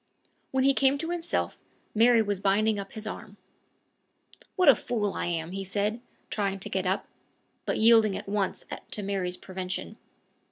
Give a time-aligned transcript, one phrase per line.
[0.49, 1.59] When he came to himself,
[1.93, 3.37] Mary was binding up his arm.
[4.55, 7.05] "What a fool I am!" he said, trying to get up,
[7.67, 9.97] but yielding at once to Mary's prevention.